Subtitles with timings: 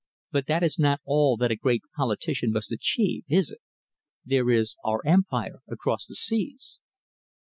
[0.31, 3.59] But that is not all that a great politician must achieve, is it?
[4.25, 6.79] There is our Empire across the seas."